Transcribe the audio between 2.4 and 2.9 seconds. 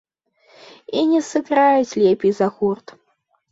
за гурт.